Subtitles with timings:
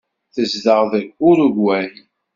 [0.33, 1.91] Tezdeɣ deg Urugway.